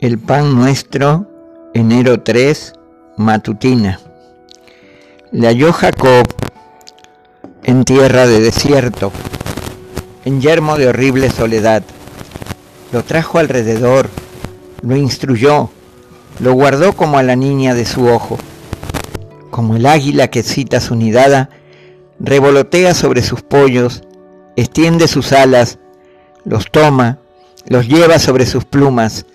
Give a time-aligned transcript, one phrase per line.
[0.00, 1.26] El pan nuestro,
[1.74, 2.72] enero 3,
[3.18, 4.00] matutina.
[5.30, 6.26] Le halló Jacob
[7.64, 9.12] en tierra de desierto,
[10.24, 11.82] en yermo de horrible soledad.
[12.92, 14.08] Lo trajo alrededor,
[14.80, 15.68] lo instruyó,
[16.38, 18.38] lo guardó como a la niña de su ojo.
[19.50, 21.50] Como el águila que cita su nidada,
[22.18, 24.02] revolotea sobre sus pollos,
[24.56, 25.78] extiende sus alas,
[26.46, 27.18] los toma,
[27.66, 29.26] los lleva sobre sus plumas,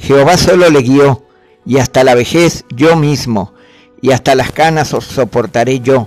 [0.00, 1.22] Jehová solo le guió,
[1.66, 3.52] y hasta la vejez yo mismo,
[4.00, 6.06] y hasta las canas os soportaré yo.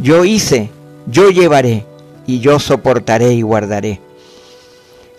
[0.00, 0.70] Yo hice,
[1.06, 1.86] yo llevaré,
[2.26, 4.00] y yo soportaré y guardaré.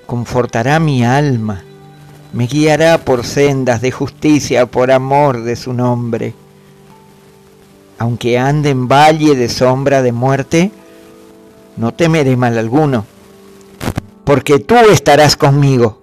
[0.05, 1.63] Confortará mi alma,
[2.34, 6.34] me guiará por sendas de justicia por amor de su nombre.
[7.99, 10.71] Aunque ande en valle de sombra de muerte,
[11.77, 13.05] no temeré mal alguno,
[14.26, 16.01] porque tú estarás conmigo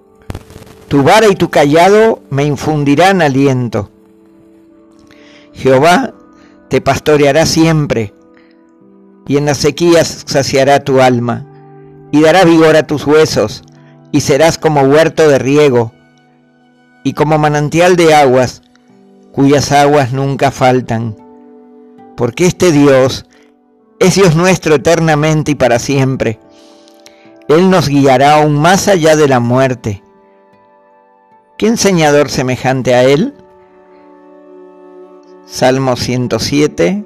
[0.89, 3.91] tu vara y tu callado me infundirán aliento.
[5.53, 6.15] Jehová
[6.67, 8.11] te pastoreará siempre,
[9.27, 11.45] y en las sequías saciará tu alma,
[12.11, 13.63] y dará vigor a tus huesos,
[14.11, 15.93] y serás como huerto de riego,
[17.03, 18.63] y como manantial de aguas,
[19.31, 21.15] cuyas aguas nunca faltan.
[22.17, 23.27] Porque este Dios
[23.99, 26.39] es Dios nuestro eternamente y para siempre.
[27.47, 30.01] Él nos guiará aún más allá de la muerte
[31.59, 33.33] ¿Qué enseñador semejante a él?
[35.45, 37.03] Salmo 107,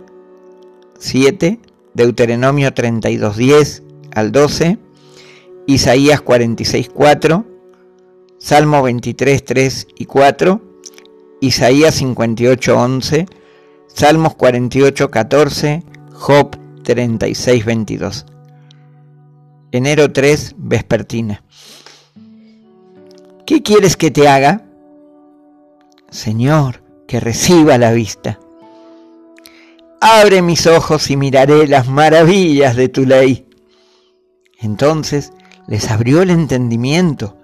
[0.99, 1.59] 7,
[1.95, 4.77] Deuteronomio 32, 10 al 12,
[5.65, 7.45] Isaías 46, 4,
[8.37, 10.61] Salmo 23, 3 y 4,
[11.41, 13.25] Isaías 58, 11,
[13.88, 18.25] Salmos 48, 14, Job 36, 22.
[19.71, 21.43] Enero 3, vespertina.
[23.45, 24.61] ¿Qué quieres que te haga?
[26.09, 28.40] Señor, que reciba la vista.
[30.00, 33.45] Abre mis ojos y miraré las maravillas de tu ley.
[34.59, 35.34] Entonces
[35.67, 37.38] les abrió el entendimiento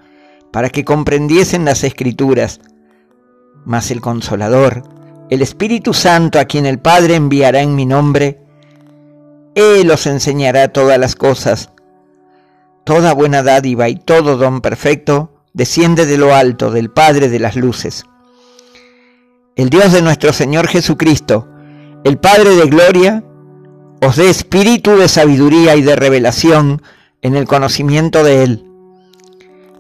[0.52, 2.62] para que comprendiesen las escrituras.
[3.66, 4.84] Mas el consolador,
[5.30, 8.40] el Espíritu Santo a quien el Padre enviará en mi nombre,
[9.54, 11.72] Él os enseñará todas las cosas.
[12.86, 17.56] Toda buena dádiva y todo don perfecto desciende de lo alto, del Padre de las
[17.56, 18.06] luces.
[19.56, 21.48] El Dios de nuestro Señor Jesucristo,
[22.04, 23.24] el Padre de gloria,
[24.02, 26.82] os dé espíritu de sabiduría y de revelación
[27.22, 28.66] en el conocimiento de Él,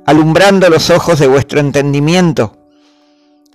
[0.05, 2.57] alumbrando los ojos de vuestro entendimiento,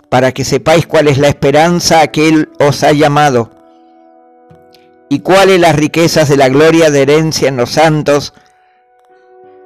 [0.09, 3.51] para que sepáis cuál es la esperanza a que Él os ha llamado,
[5.09, 8.33] y cuáles las riquezas de la gloria de herencia en los santos,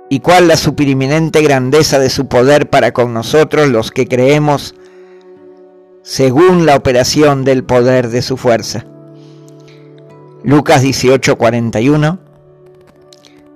[0.09, 4.73] y cuál la superiminente grandeza de su poder para con nosotros los que creemos
[6.01, 8.85] según la operación del poder de su fuerza.
[10.43, 12.17] Lucas 18:41,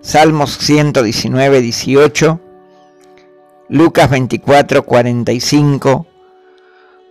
[0.02, 2.40] Salmos 119, 18,
[3.70, 6.06] Lucas 24, 45,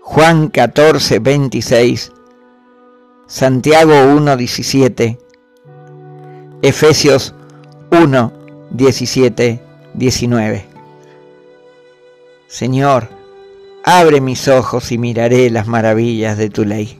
[0.02, 2.12] Juan 14, 26,
[3.26, 5.18] Santiago 1, 17,
[6.60, 7.34] Efesios
[7.90, 8.41] 1,
[8.74, 9.60] 17,
[9.92, 10.64] 19.
[12.46, 13.08] Señor,
[13.84, 16.98] abre mis ojos y miraré las maravillas de tu ley.